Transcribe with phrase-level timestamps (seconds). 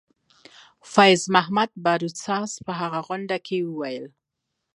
[0.93, 4.05] فیض محمدباروت ساز په هغه غونډه کې وویل.